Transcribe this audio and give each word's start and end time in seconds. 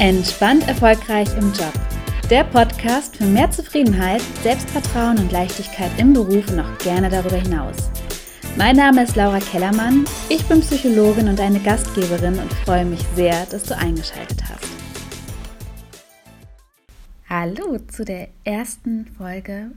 Entspannt 0.00 0.66
erfolgreich 0.66 1.28
im 1.36 1.52
Job. 1.52 1.74
Der 2.30 2.44
Podcast 2.44 3.18
für 3.18 3.26
mehr 3.26 3.50
Zufriedenheit, 3.50 4.22
Selbstvertrauen 4.42 5.18
und 5.18 5.30
Leichtigkeit 5.30 5.90
im 5.98 6.14
Beruf 6.14 6.50
und 6.50 6.60
auch 6.60 6.78
gerne 6.78 7.10
darüber 7.10 7.36
hinaus. 7.36 7.76
Mein 8.56 8.76
Name 8.76 9.02
ist 9.02 9.14
Laura 9.14 9.40
Kellermann, 9.40 10.06
ich 10.30 10.42
bin 10.46 10.62
Psychologin 10.62 11.28
und 11.28 11.38
eine 11.38 11.60
Gastgeberin 11.60 12.38
und 12.38 12.50
freue 12.64 12.86
mich 12.86 13.02
sehr, 13.14 13.44
dass 13.50 13.64
du 13.64 13.76
eingeschaltet 13.76 14.42
hast. 14.48 14.64
Hallo 17.28 17.76
zu 17.86 18.06
der 18.06 18.28
ersten 18.44 19.04
Folge 19.04 19.72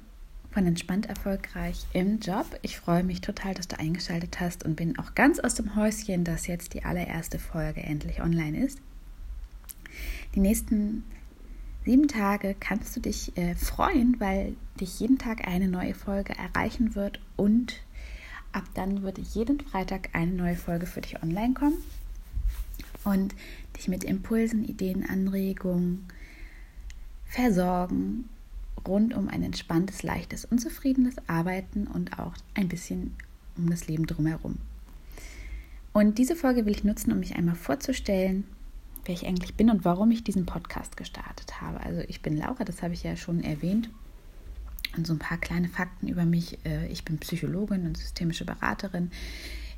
von 0.52 0.66
Entspannt 0.66 1.08
Erfolgreich 1.08 1.86
im 1.92 2.22
Job. 2.22 2.46
Ich 2.62 2.78
freue 2.78 3.04
mich 3.04 3.20
total, 3.20 3.56
dass 3.56 3.68
du 3.68 3.78
eingeschaltet 3.78 4.40
hast 4.40 4.64
und 4.64 4.78
bin 4.78 4.98
auch 4.98 5.16
ganz 5.16 5.40
aus 5.40 5.56
dem 5.56 5.76
Häuschen, 5.76 6.24
dass 6.24 6.48
jetzt 6.48 6.74
die 6.76 6.86
allererste 6.86 7.40
Folge 7.40 7.84
endlich 7.84 8.22
online 8.22 8.64
ist. 8.64 8.80
Die 10.36 10.40
nächsten 10.40 11.04
sieben 11.86 12.08
Tage 12.08 12.56
kannst 12.60 12.96
du 12.96 13.00
dich 13.00 13.36
äh, 13.38 13.56
freuen, 13.56 14.20
weil 14.20 14.56
dich 14.80 15.00
jeden 15.00 15.18
Tag 15.18 15.48
eine 15.48 15.68
neue 15.68 15.94
Folge 15.94 16.34
erreichen 16.38 16.96
wird 16.96 17.20
und 17.36 17.82
ab 18.52 18.64
dann 18.74 19.02
wird 19.04 19.18
jeden 19.18 19.60
Freitag 19.60 20.10
eine 20.14 20.32
neue 20.32 20.56
Folge 20.56 20.86
für 20.86 21.02
dich 21.02 21.22
online 21.22 21.54
kommen 21.54 21.78
und 23.04 23.36
dich 23.78 23.88
mit 23.88 24.04
Impulsen, 24.04 24.64
Ideen, 24.64 25.08
Anregungen 25.08 26.06
versorgen 27.26 28.30
rund 28.88 29.14
um 29.14 29.30
ein 29.30 29.44
entspanntes, 29.44 30.04
leichtes 30.04 30.46
und 30.46 30.60
zufriedenes 30.60 31.16
Arbeiten 31.28 31.88
und 31.88 32.20
auch 32.20 32.34
ein 32.54 32.68
bisschen 32.68 33.16
um 33.58 33.70
das 33.70 33.88
Leben 33.88 34.06
drumherum. 34.06 34.58
Und 35.94 36.18
diese 36.18 36.36
Folge 36.36 36.66
will 36.66 36.74
ich 36.74 36.84
nutzen, 36.84 37.12
um 37.12 37.20
mich 37.20 37.36
einmal 37.36 37.56
vorzustellen, 37.56 38.46
wer 39.06 39.14
ich 39.14 39.28
eigentlich 39.28 39.56
bin 39.56 39.70
und 39.70 39.86
warum 39.86 40.12
ich 40.12 40.24
diesen 40.24 40.46
Podcast 40.46 40.98
gestartet 40.98 41.62
habe. 41.62 41.80
Also 41.82 42.02
ich 42.08 42.22
bin 42.22 42.38
Laura, 42.38 42.64
das 42.64 42.82
habe 42.82 42.94
ich 42.94 43.04
ja 43.04 43.16
schon 43.16 43.44
erwähnt. 43.44 43.90
Und 44.96 45.08
so 45.08 45.14
ein 45.14 45.20
paar 45.20 45.40
kleine 45.40 45.70
Fakten 45.70 46.08
über 46.08 46.24
mich. 46.24 46.64
Äh, 46.66 46.88
ich 46.88 47.04
bin 47.04 47.18
Psychologin 47.18 47.86
und 47.88 47.98
systemische 47.98 48.46
Beraterin. 48.46 49.12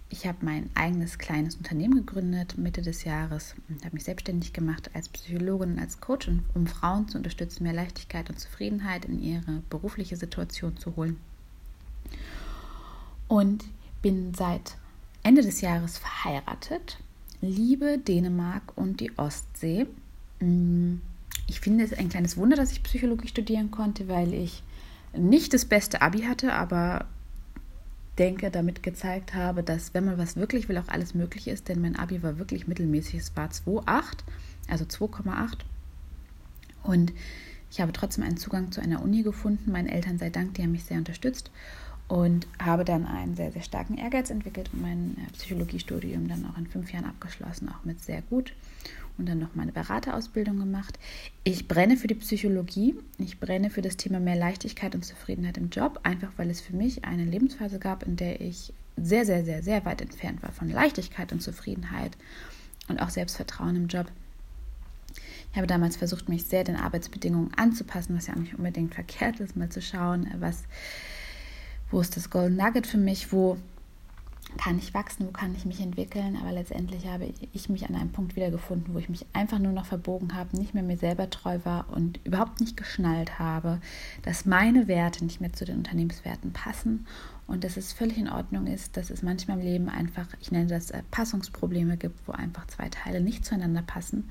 Ich 0.09 0.27
habe 0.27 0.37
mein 0.41 0.69
eigenes 0.75 1.17
kleines 1.17 1.55
Unternehmen 1.55 1.95
gegründet 1.95 2.57
Mitte 2.57 2.81
des 2.81 3.05
Jahres 3.05 3.55
und 3.69 3.83
habe 3.83 3.95
mich 3.95 4.03
selbstständig 4.03 4.53
gemacht 4.53 4.91
als 4.93 5.09
Psychologin 5.09 5.73
und 5.73 5.79
als 5.79 5.99
Coach, 5.99 6.29
um 6.53 6.67
Frauen 6.67 7.07
zu 7.07 7.17
unterstützen, 7.17 7.63
mehr 7.63 7.73
Leichtigkeit 7.73 8.29
und 8.29 8.39
Zufriedenheit 8.39 9.05
in 9.05 9.21
ihre 9.21 9.63
berufliche 9.69 10.15
Situation 10.15 10.77
zu 10.77 10.95
holen. 10.95 11.17
Und 13.27 13.65
bin 14.03 14.35
seit 14.35 14.77
Ende 15.23 15.41
des 15.41 15.61
Jahres 15.61 15.97
verheiratet 15.97 16.99
liebe 17.41 17.97
Dänemark 17.97 18.63
und 18.75 18.99
die 18.99 19.17
Ostsee. 19.17 19.85
Mm, 20.39 20.95
ich 21.47 21.59
finde 21.59 21.83
es 21.83 21.93
ein 21.93 22.09
kleines 22.09 22.37
Wunder, 22.37 22.55
dass 22.55 22.71
ich 22.71 22.83
Psychologie 22.83 23.27
studieren 23.27 23.71
konnte, 23.71 24.07
weil 24.07 24.33
ich 24.33 24.63
nicht 25.15 25.53
das 25.53 25.65
beste 25.65 26.01
Abi 26.01 26.21
hatte, 26.21 26.53
aber 26.53 27.05
denke, 28.17 28.49
damit 28.49 28.83
gezeigt 28.83 29.33
habe, 29.33 29.63
dass 29.63 29.93
wenn 29.93 30.05
man 30.05 30.17
was 30.17 30.35
wirklich 30.35 30.69
will, 30.69 30.77
auch 30.77 30.87
alles 30.87 31.13
möglich 31.13 31.47
ist, 31.47 31.67
denn 31.67 31.81
mein 31.81 31.95
Abi 31.95 32.23
war 32.23 32.37
wirklich 32.37 32.67
mittelmäßig. 32.67 33.15
Es 33.15 33.35
war 33.35 33.49
2,8, 33.49 34.19
also 34.67 34.85
2,8. 34.85 35.57
Und 36.83 37.13
ich 37.71 37.81
habe 37.81 37.91
trotzdem 37.91 38.23
einen 38.23 38.37
Zugang 38.37 38.71
zu 38.71 38.81
einer 38.81 39.01
Uni 39.01 39.23
gefunden. 39.23 39.71
Meinen 39.71 39.89
Eltern 39.89 40.17
sei 40.17 40.29
Dank, 40.29 40.53
die 40.53 40.63
haben 40.63 40.71
mich 40.71 40.85
sehr 40.85 40.97
unterstützt 40.97 41.51
und 42.07 42.47
habe 42.63 42.85
dann 42.85 43.05
einen 43.05 43.35
sehr, 43.35 43.51
sehr 43.51 43.63
starken 43.63 43.97
Ehrgeiz 43.97 44.29
entwickelt 44.29 44.69
und 44.73 44.81
mein 44.81 45.17
äh, 45.17 45.31
Psychologiestudium 45.33 46.27
dann 46.27 46.45
auch 46.45 46.57
in 46.57 46.67
fünf 46.67 46.93
Jahren 46.93 47.05
abgeschlossen, 47.05 47.69
auch 47.69 47.83
mit 47.83 48.01
sehr 48.01 48.21
gut 48.21 48.53
und 49.17 49.27
dann 49.27 49.39
noch 49.39 49.55
meine 49.55 49.71
Beraterausbildung 49.71 50.59
gemacht. 50.59 50.99
Ich 51.43 51.67
brenne 51.67 51.97
für 51.97 52.07
die 52.07 52.15
Psychologie, 52.15 52.95
ich 53.17 53.39
brenne 53.39 53.69
für 53.69 53.81
das 53.81 53.97
Thema 53.97 54.19
mehr 54.19 54.35
Leichtigkeit 54.35 54.93
und 54.93 55.03
Zufriedenheit 55.03 55.57
im 55.57 55.69
Job, 55.69 55.99
einfach 56.03 56.31
weil 56.37 56.49
es 56.49 56.61
für 56.61 56.75
mich 56.75 57.05
eine 57.05 57.25
Lebensphase 57.25 57.79
gab, 57.79 58.03
in 58.03 58.17
der 58.17 58.41
ich 58.41 58.73
sehr, 58.97 59.25
sehr, 59.25 59.43
sehr, 59.43 59.63
sehr 59.63 59.85
weit 59.85 60.01
entfernt 60.01 60.43
war 60.43 60.51
von 60.51 60.69
Leichtigkeit 60.69 61.31
und 61.31 61.41
Zufriedenheit 61.41 62.11
und 62.87 63.01
auch 63.01 63.09
Selbstvertrauen 63.09 63.75
im 63.75 63.87
Job. 63.87 64.07
Ich 65.51 65.57
habe 65.57 65.67
damals 65.67 65.95
versucht, 65.95 66.27
mich 66.27 66.45
sehr 66.45 66.65
den 66.65 66.75
Arbeitsbedingungen 66.75 67.53
anzupassen, 67.55 68.15
was 68.15 68.27
ja 68.27 68.33
auch 68.33 68.39
nicht 68.39 68.55
unbedingt 68.55 68.93
verkehrt 68.93 69.39
ist, 69.39 69.55
mal 69.55 69.69
zu 69.69 69.81
schauen, 69.81 70.29
was 70.39 70.63
wo 71.91 72.01
ist 72.01 72.15
das 72.15 72.29
Golden 72.29 72.57
Nugget 72.57 72.87
für 72.87 72.97
mich, 72.97 73.31
wo 73.31 73.57
kann 74.57 74.77
ich 74.77 74.93
wachsen, 74.93 75.27
wo 75.27 75.31
kann 75.31 75.55
ich 75.55 75.65
mich 75.65 75.81
entwickeln. 75.81 76.37
Aber 76.37 76.51
letztendlich 76.51 77.07
habe 77.07 77.31
ich 77.51 77.69
mich 77.69 77.87
an 77.87 77.95
einem 77.95 78.11
Punkt 78.11 78.35
wiedergefunden, 78.35 78.93
wo 78.93 78.99
ich 78.99 79.09
mich 79.09 79.25
einfach 79.33 79.59
nur 79.59 79.71
noch 79.71 79.85
verbogen 79.85 80.35
habe, 80.35 80.57
nicht 80.57 80.73
mehr 80.73 80.83
mir 80.83 80.97
selber 80.97 81.29
treu 81.29 81.59
war 81.63 81.87
und 81.91 82.19
überhaupt 82.25 82.59
nicht 82.61 82.77
geschnallt 82.77 83.39
habe, 83.39 83.79
dass 84.23 84.45
meine 84.45 84.87
Werte 84.87 85.23
nicht 85.25 85.41
mehr 85.41 85.53
zu 85.53 85.65
den 85.65 85.77
Unternehmenswerten 85.77 86.53
passen 86.53 87.05
und 87.47 87.63
dass 87.63 87.77
es 87.77 87.93
völlig 87.93 88.17
in 88.17 88.29
Ordnung 88.29 88.67
ist, 88.67 88.97
dass 88.97 89.09
es 89.09 89.21
manchmal 89.21 89.59
im 89.59 89.65
Leben 89.65 89.89
einfach, 89.89 90.27
ich 90.41 90.51
nenne 90.51 90.67
das 90.67 90.91
äh, 90.91 91.03
Passungsprobleme 91.11 91.97
gibt, 91.97 92.27
wo 92.27 92.31
einfach 92.31 92.65
zwei 92.67 92.89
Teile 92.89 93.21
nicht 93.21 93.45
zueinander 93.45 93.83
passen 93.83 94.29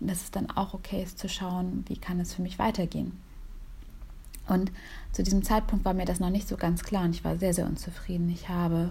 und 0.00 0.10
dass 0.10 0.22
es 0.22 0.30
dann 0.30 0.50
auch 0.50 0.74
okay 0.74 1.02
ist 1.02 1.18
zu 1.18 1.28
schauen, 1.28 1.84
wie 1.86 1.98
kann 1.98 2.20
es 2.20 2.34
für 2.34 2.42
mich 2.42 2.58
weitergehen. 2.58 3.12
Und 4.50 4.72
zu 5.12 5.22
diesem 5.22 5.44
Zeitpunkt 5.44 5.84
war 5.84 5.94
mir 5.94 6.04
das 6.06 6.18
noch 6.18 6.28
nicht 6.28 6.48
so 6.48 6.56
ganz 6.56 6.82
klar 6.82 7.04
und 7.04 7.14
ich 7.14 7.24
war 7.24 7.38
sehr, 7.38 7.54
sehr 7.54 7.66
unzufrieden. 7.66 8.28
Ich 8.30 8.48
habe 8.48 8.90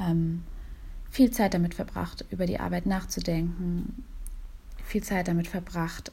ähm, 0.00 0.42
viel 1.10 1.30
Zeit 1.30 1.54
damit 1.54 1.74
verbracht, 1.74 2.24
über 2.30 2.44
die 2.44 2.58
Arbeit 2.58 2.84
nachzudenken, 2.84 4.02
viel 4.84 5.02
Zeit 5.04 5.28
damit 5.28 5.46
verbracht, 5.46 6.10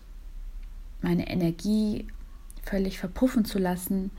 meine 1.02 1.28
Energie 1.28 2.08
völlig 2.62 3.00
verpuffen 3.00 3.46
zu 3.46 3.58
lassen, 3.58 4.12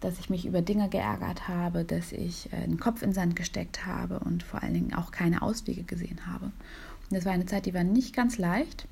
dass 0.00 0.18
ich 0.18 0.28
mich 0.28 0.44
über 0.44 0.60
Dinge 0.60 0.88
geärgert 0.88 1.46
habe, 1.46 1.84
dass 1.84 2.10
ich 2.10 2.52
äh, 2.52 2.66
den 2.66 2.80
Kopf 2.80 3.02
in 3.02 3.10
den 3.10 3.14
Sand 3.14 3.36
gesteckt 3.36 3.86
habe 3.86 4.18
und 4.18 4.42
vor 4.42 4.60
allen 4.60 4.74
Dingen 4.74 4.94
auch 4.94 5.12
keine 5.12 5.40
Auswege 5.40 5.84
gesehen 5.84 6.26
habe. 6.26 6.46
Und 6.46 7.16
das 7.16 7.24
war 7.24 7.32
eine 7.32 7.46
Zeit, 7.46 7.66
die 7.66 7.74
war 7.74 7.84
nicht 7.84 8.12
ganz 8.14 8.38
leicht, 8.38 8.88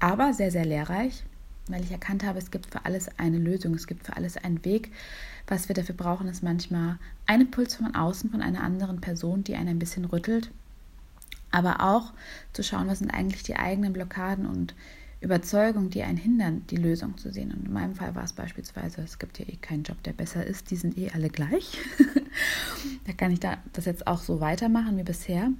aber 0.00 0.32
sehr, 0.32 0.50
sehr 0.50 0.64
lehrreich 0.64 1.22
weil 1.68 1.82
ich 1.82 1.90
erkannt 1.90 2.24
habe, 2.24 2.38
es 2.38 2.50
gibt 2.50 2.66
für 2.66 2.84
alles 2.84 3.08
eine 3.18 3.38
Lösung, 3.38 3.74
es 3.74 3.86
gibt 3.86 4.06
für 4.06 4.16
alles 4.16 4.36
einen 4.36 4.64
Weg. 4.64 4.92
Was 5.46 5.68
wir 5.68 5.74
dafür 5.74 5.94
brauchen, 5.94 6.28
ist 6.28 6.42
manchmal 6.42 6.98
ein 7.26 7.40
Impuls 7.40 7.76
von 7.76 7.94
außen, 7.94 8.30
von 8.30 8.42
einer 8.42 8.62
anderen 8.62 9.00
Person, 9.00 9.44
die 9.44 9.54
einen 9.54 9.68
ein 9.68 9.78
bisschen 9.78 10.04
rüttelt, 10.04 10.50
aber 11.50 11.80
auch 11.80 12.12
zu 12.52 12.62
schauen, 12.62 12.88
was 12.88 12.98
sind 12.98 13.10
eigentlich 13.10 13.42
die 13.42 13.56
eigenen 13.56 13.92
Blockaden 13.92 14.46
und 14.46 14.74
Überzeugungen, 15.20 15.90
die 15.90 16.02
einen 16.02 16.18
hindern, 16.18 16.64
die 16.70 16.76
Lösung 16.76 17.18
zu 17.18 17.32
sehen. 17.32 17.52
Und 17.52 17.66
in 17.66 17.72
meinem 17.72 17.94
Fall 17.94 18.14
war 18.14 18.22
es 18.22 18.32
beispielsweise, 18.32 19.00
es 19.02 19.18
gibt 19.18 19.38
ja 19.38 19.46
eh 19.48 19.56
keinen 19.56 19.82
Job, 19.82 20.00
der 20.04 20.12
besser 20.12 20.46
ist, 20.46 20.70
die 20.70 20.76
sind 20.76 20.96
eh 20.96 21.10
alle 21.10 21.28
gleich. 21.28 21.78
da 23.06 23.12
kann 23.12 23.32
ich 23.32 23.40
da 23.40 23.58
das 23.72 23.86
jetzt 23.86 24.06
auch 24.06 24.20
so 24.20 24.40
weitermachen 24.40 24.96
wie 24.96 25.02
bisher. 25.02 25.50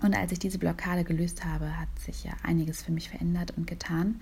Und 0.00 0.14
als 0.14 0.30
ich 0.32 0.38
diese 0.38 0.58
Blockade 0.58 1.04
gelöst 1.04 1.44
habe, 1.44 1.78
hat 1.78 1.88
sich 1.98 2.24
ja 2.24 2.32
einiges 2.42 2.82
für 2.82 2.92
mich 2.92 3.08
verändert 3.08 3.54
und 3.56 3.66
getan. 3.66 4.20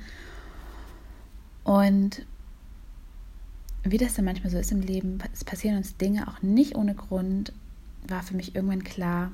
Und 1.67 2.25
wie 3.83 3.99
das 3.99 4.15
dann 4.15 4.25
manchmal 4.25 4.51
so 4.51 4.59
ist 4.59 4.71
im 4.71 4.83
Leben, 4.83 5.19
es 5.33 5.43
passieren 5.43 5.79
uns 5.79 5.97
Dinge 5.97 6.29
auch 6.29 6.41
nicht 6.41 6.77
ohne 6.77 6.95
Grund, 6.95 7.53
war 8.07 8.23
für 8.23 8.37
mich 8.37 8.55
irgendwann 8.55 8.85
klar, 8.85 9.33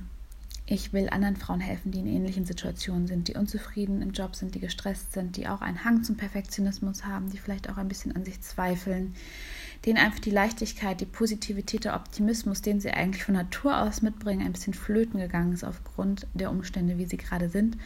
ich 0.65 0.95
will 0.95 1.11
anderen 1.11 1.37
Frauen 1.37 1.61
helfen, 1.61 1.93
die 1.93 1.99
in 1.99 2.07
ähnlichen 2.07 2.47
Situationen 2.47 3.07
sind, 3.07 3.29
die 3.29 3.35
unzufrieden 3.35 4.01
im 4.01 4.13
Job 4.13 4.35
sind, 4.35 4.55
die 4.55 4.61
gestresst 4.61 5.13
sind, 5.13 5.37
die 5.37 5.47
auch 5.47 5.61
einen 5.61 5.85
Hang 5.85 6.05
zum 6.05 6.17
Perfektionismus 6.17 7.05
haben, 7.05 7.29
die 7.29 7.37
vielleicht 7.37 7.69
auch 7.69 7.77
ein 7.77 7.89
bisschen 7.89 8.17
an 8.17 8.25
sich 8.25 8.41
zweifeln, 8.41 9.15
denen 9.85 9.99
einfach 9.99 10.21
die 10.21 10.31
Leichtigkeit, 10.31 11.03
die 11.03 11.07
Positivität, 11.07 11.85
der 11.85 11.97
Optimismus, 11.97 12.63
den 12.63 12.81
sie 12.81 12.93
eigentlich 12.93 13.25
von 13.25 13.35
Natur 13.35 13.79
aus 13.79 14.01
mitbringen, 14.01 14.47
ein 14.47 14.53
bisschen 14.53 14.73
flöten 14.73 15.21
gegangen 15.21 15.53
ist 15.53 15.65
aufgrund 15.65 16.27
der 16.33 16.51
Umstände, 16.51 16.97
wie 16.97 17.05
sie 17.05 17.19
gerade 17.19 17.51
sind, 17.51 17.77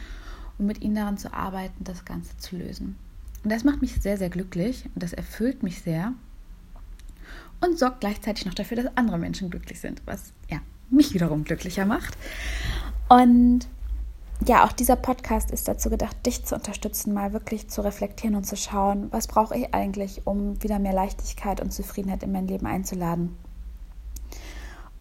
um 0.57 0.67
mit 0.67 0.81
ihnen 0.81 0.95
daran 0.95 1.17
zu 1.17 1.33
arbeiten, 1.33 1.83
das 1.83 2.05
Ganze 2.05 2.37
zu 2.37 2.55
lösen. 2.55 2.95
Und 3.43 3.51
das 3.51 3.63
macht 3.63 3.81
mich 3.81 4.01
sehr, 4.01 4.17
sehr 4.17 4.29
glücklich 4.29 4.85
und 4.93 5.03
das 5.03 5.13
erfüllt 5.13 5.63
mich 5.63 5.81
sehr 5.81 6.13
und 7.61 7.77
sorgt 7.77 8.01
gleichzeitig 8.01 8.45
noch 8.45 8.53
dafür, 8.53 8.77
dass 8.77 8.97
andere 8.97 9.17
Menschen 9.17 9.49
glücklich 9.49 9.79
sind, 9.79 10.01
was 10.05 10.33
ja 10.49 10.59
mich 10.89 11.13
wiederum 11.13 11.43
glücklicher 11.43 11.85
macht. 11.85 12.17
Und 13.09 13.67
ja, 14.45 14.65
auch 14.65 14.71
dieser 14.71 14.95
Podcast 14.95 15.49
ist 15.51 15.67
dazu 15.67 15.89
gedacht, 15.89 16.15
dich 16.25 16.45
zu 16.45 16.55
unterstützen, 16.55 17.13
mal 17.13 17.33
wirklich 17.33 17.69
zu 17.69 17.81
reflektieren 17.81 18.35
und 18.35 18.43
zu 18.43 18.55
schauen, 18.55 19.07
was 19.11 19.27
brauche 19.27 19.57
ich 19.57 19.73
eigentlich, 19.73 20.21
um 20.25 20.61
wieder 20.61 20.77
mehr 20.77 20.93
Leichtigkeit 20.93 21.59
und 21.59 21.73
Zufriedenheit 21.73 22.21
in 22.21 22.31
mein 22.31 22.47
Leben 22.47 22.67
einzuladen. 22.67 23.35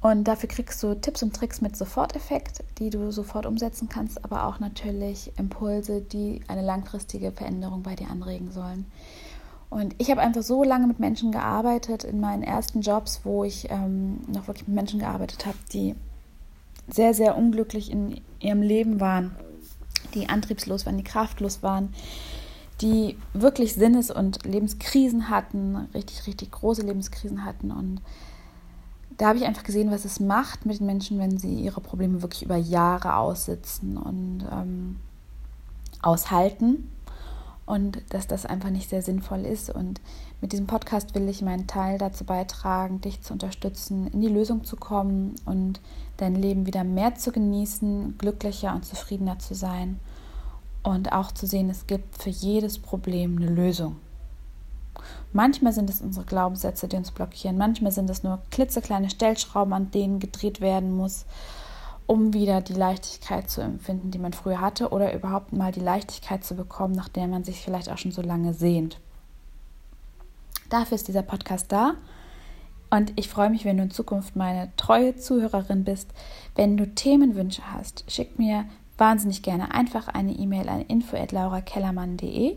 Und 0.01 0.25
dafür 0.25 0.49
kriegst 0.49 0.83
du 0.83 0.95
Tipps 0.95 1.23
und 1.23 1.35
Tricks 1.35 1.61
mit 1.61 1.77
Soforteffekt, 1.77 2.63
die 2.79 2.91
du 2.91 3.11
sofort 3.11 3.47
umsetzen 3.47 3.89
kannst, 3.89 4.25
aber 4.25 4.47
auch 4.47 4.61
natürlich 4.61 5.33
Impulse, 5.39 6.01
die 6.01 6.43
eine 6.49 6.63
langfristige 6.63 7.33
Veränderung 7.33 7.83
bei 7.83 7.95
dir 7.97 8.11
anregen 8.11 8.51
sollen. 8.53 8.87
Und 9.69 9.95
ich 9.99 10.11
habe 10.11 10.21
einfach 10.21 10.43
so 10.43 10.63
lange 10.63 10.87
mit 10.87 11.01
Menschen 11.01 11.33
gearbeitet 11.33 12.05
in 12.05 12.21
meinen 12.21 12.43
ersten 12.43 12.83
Jobs, 12.83 13.23
wo 13.25 13.43
ich 13.43 13.69
ähm, 13.71 14.21
noch 14.29 14.47
wirklich 14.47 14.69
mit 14.69 14.77
Menschen 14.77 15.01
gearbeitet 15.01 15.45
habe, 15.45 15.59
die 15.73 15.95
sehr, 16.89 17.15
sehr 17.15 17.37
unglücklich 17.37 17.91
in 17.91 18.21
ihrem 18.39 18.63
Leben 18.63 19.01
waren, 19.01 19.35
die 20.15 20.29
antriebslos 20.29 20.87
waren, 20.87 20.99
die 20.99 21.05
kraftlos 21.05 21.63
waren, 21.63 21.93
die 22.81 23.17
wirklich 23.33 23.75
Sinnes- 23.75 24.11
und 24.11 24.45
Lebenskrisen 24.45 25.31
hatten, 25.31 25.89
richtig, 25.95 26.27
richtig 26.27 26.53
große 26.53 26.83
Lebenskrisen 26.83 27.45
hatten. 27.45 27.73
Und 27.73 28.01
da 29.17 29.29
habe 29.29 29.39
ich 29.39 29.45
einfach 29.45 29.65
gesehen, 29.65 29.91
was 29.91 30.05
es 30.05 30.21
macht 30.21 30.67
mit 30.67 30.81
den 30.81 30.87
Menschen, 30.87 31.19
wenn 31.19 31.39
sie 31.39 31.55
ihre 31.55 31.81
Probleme 31.81 32.23
wirklich 32.23 32.43
über 32.43 32.57
Jahre 32.57 33.17
aussitzen 33.17 33.97
und 33.97 34.45
ähm, 34.51 34.97
aushalten. 36.03 36.91
Und 37.65 38.01
dass 38.11 38.29
das 38.29 38.47
einfach 38.47 38.71
nicht 38.71 38.91
sehr 38.91 39.03
sinnvoll 39.03 39.45
ist. 39.45 39.71
Und 39.71 40.01
mit 40.41 40.53
diesem 40.53 40.69
Podcast 40.69 41.17
will 41.17 41.29
ich 41.29 41.43
meinen 41.43 41.67
Teil 41.67 41.99
dazu 41.99 42.25
beitragen, 42.25 43.01
dich 43.01 43.23
zu 43.23 43.33
unterstützen, 43.33 44.07
in 44.13 44.21
die 44.21 44.29
Lösung 44.29 44.63
zu 44.63 44.77
kommen 44.77 45.35
und 45.47 45.81
dein 46.17 46.37
Leben 46.37 46.67
wieder 46.67 46.85
mehr 46.85 47.17
zu 47.17 47.33
genießen, 47.33 48.19
glücklicher 48.19 48.73
und 48.73 48.85
zufriedener 48.85 49.41
zu 49.41 49.55
sein 49.55 49.99
und 50.85 51.13
auch 51.13 51.33
zu 51.33 51.47
sehen, 51.47 51.69
es 51.69 51.89
gibt 51.89 52.23
für 52.23 52.31
jedes 52.31 52.79
Problem 52.79 53.37
eine 53.37 53.51
Lösung. 53.51 53.97
Manchmal 55.33 55.73
sind 55.73 55.91
es 55.91 56.01
unsere 56.01 56.27
Glaubenssätze, 56.27 56.89
die 56.89 56.97
uns 56.97 57.11
blockieren. 57.11 57.59
Manchmal 57.59 57.93
sind 57.93 58.09
es 58.11 58.23
nur 58.23 58.41
klitzekleine 58.51 59.11
Stellschrauben, 59.11 59.73
an 59.73 59.91
denen 59.91 60.19
gedreht 60.19 60.61
werden 60.61 60.97
muss, 60.97 61.27
um 62.07 62.33
wieder 62.33 62.61
die 62.61 62.75
Leichtigkeit 62.75 63.51
zu 63.51 63.61
empfinden, 63.61 64.11
die 64.11 64.19
man 64.19 64.33
früher 64.33 64.61
hatte, 64.61 64.91
oder 64.91 65.13
überhaupt 65.15 65.53
mal 65.53 65.73
die 65.73 65.81
Leichtigkeit 65.81 66.45
zu 66.45 66.55
bekommen, 66.55 66.95
nach 66.95 67.09
der 67.09 67.29
man 67.29 67.45
sich 67.45 67.61
vielleicht 67.61 67.91
auch 67.91 67.99
schon 67.99 68.13
so 68.13 68.23
lange 68.23 68.55
sehnt. 68.55 69.01
Dafür 70.69 70.97
ist 70.97 71.09
dieser 71.09 71.23
Podcast 71.23 71.71
da. 71.71 71.95
Und 72.91 73.13
ich 73.17 73.29
freue 73.29 73.51
mich, 73.51 73.65
wenn 73.65 73.77
du 73.77 73.85
in 73.85 73.91
Zukunft 73.91 74.37
meine 74.37 74.71
treue 74.77 75.17
Zuhörerin 75.17 75.85
bist. 75.85 76.11
Wenn 76.55 76.77
du 76.77 76.87
Themenwünsche 76.87 77.63
hast, 77.73 78.05
schick 78.11 78.39
mir 78.39 78.65
wahnsinnig 78.97 79.43
gerne 79.43 79.75
einfach 79.75 80.09
eine 80.09 80.33
E-Mail 80.33 80.69
an 80.69 80.83
info@laurakellermann.de. 80.83 82.57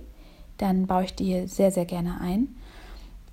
Dann 0.59 0.85
baue 0.85 1.05
ich 1.05 1.15
dir 1.15 1.47
sehr, 1.47 1.71
sehr 1.71 1.85
gerne 1.85 2.21
ein. 2.21 2.55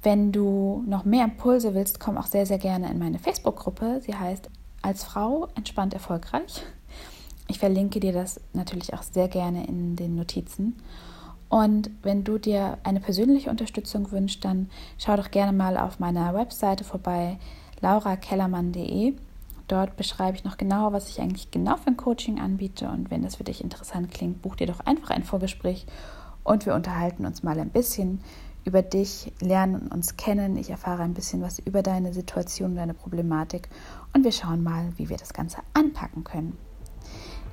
Wenn 0.02 0.32
du 0.32 0.84
noch 0.86 1.04
mehr 1.04 1.24
Impulse 1.24 1.74
willst, 1.74 2.00
komm 2.00 2.16
auch 2.16 2.26
sehr, 2.26 2.46
sehr 2.46 2.58
gerne 2.58 2.90
in 2.90 2.98
meine 2.98 3.18
Facebook-Gruppe. 3.18 4.00
Sie 4.02 4.14
heißt 4.14 4.48
Als 4.80 5.04
Frau 5.04 5.48
entspannt 5.56 5.92
erfolgreich. 5.92 6.62
Ich 7.48 7.58
verlinke 7.58 8.00
dir 8.00 8.12
das 8.12 8.40
natürlich 8.52 8.94
auch 8.94 9.02
sehr 9.02 9.28
gerne 9.28 9.66
in 9.66 9.96
den 9.96 10.14
Notizen. 10.14 10.76
Und 11.48 11.90
wenn 12.02 12.24
du 12.24 12.38
dir 12.38 12.78
eine 12.82 13.00
persönliche 13.00 13.50
Unterstützung 13.50 14.10
wünschst, 14.10 14.44
dann 14.44 14.68
schau 14.98 15.16
doch 15.16 15.30
gerne 15.30 15.52
mal 15.52 15.76
auf 15.76 15.98
meiner 15.98 16.34
Webseite 16.34 16.84
vorbei, 16.84 17.38
laurakellermann.de. 17.80 19.14
Dort 19.68 19.96
beschreibe 19.96 20.36
ich 20.36 20.44
noch 20.44 20.56
genauer, 20.56 20.92
was 20.92 21.08
ich 21.08 21.20
eigentlich 21.20 21.50
genau 21.50 21.76
für 21.76 21.88
ein 21.88 21.96
Coaching 21.96 22.40
anbiete. 22.40 22.88
Und 22.88 23.10
wenn 23.10 23.22
das 23.22 23.36
für 23.36 23.44
dich 23.44 23.62
interessant 23.62 24.12
klingt, 24.12 24.42
buch 24.42 24.56
dir 24.56 24.68
doch 24.68 24.80
einfach 24.80 25.10
ein 25.10 25.24
Vorgespräch 25.24 25.86
und 26.46 26.64
wir 26.66 26.74
unterhalten 26.74 27.26
uns 27.26 27.42
mal 27.42 27.58
ein 27.58 27.70
bisschen 27.70 28.20
über 28.64 28.82
dich, 28.82 29.32
lernen 29.40 29.88
uns 29.88 30.16
kennen. 30.16 30.56
Ich 30.56 30.70
erfahre 30.70 31.02
ein 31.02 31.14
bisschen 31.14 31.42
was 31.42 31.58
über 31.58 31.82
deine 31.82 32.12
Situation, 32.12 32.74
deine 32.74 32.94
Problematik 32.94 33.68
und 34.12 34.24
wir 34.24 34.32
schauen 34.32 34.62
mal, 34.62 34.92
wie 34.96 35.08
wir 35.08 35.16
das 35.16 35.32
Ganze 35.32 35.58
anpacken 35.74 36.24
können. 36.24 36.56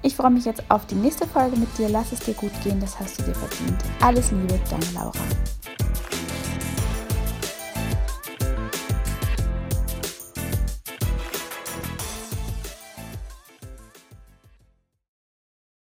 Ich 0.01 0.15
freue 0.15 0.31
mich 0.31 0.45
jetzt 0.45 0.63
auf 0.69 0.85
die 0.85 0.95
nächste 0.95 1.25
Folge 1.25 1.55
mit 1.55 1.77
dir. 1.77 1.87
Lass 1.87 2.11
es 2.11 2.19
dir 2.19 2.33
gut 2.33 2.51
gehen, 2.63 2.79
das 2.79 2.99
hast 2.99 3.19
du 3.19 3.23
dir 3.23 3.35
verdient. 3.35 3.81
Alles 4.01 4.31
Liebe, 4.31 4.59
deine 4.69 4.91
Laura. 4.93 5.13